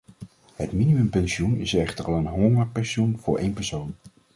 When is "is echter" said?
1.57-2.05